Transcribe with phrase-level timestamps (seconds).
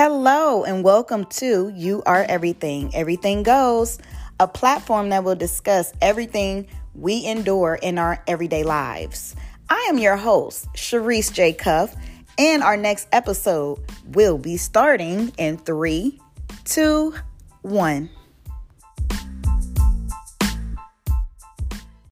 [0.00, 3.98] Hello, and welcome to You Are Everything, Everything Goes,
[4.38, 9.34] a platform that will discuss everything we endure in our everyday lives.
[9.68, 11.52] I am your host, Sharice J.
[11.52, 11.96] Cuff,
[12.38, 13.80] and our next episode
[14.12, 16.20] will be starting in three,
[16.64, 17.12] two,
[17.62, 18.08] one.